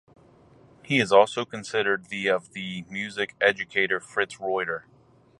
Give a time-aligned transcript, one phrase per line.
[0.81, 4.87] He is also considered the of the music educator Fritz Reuter.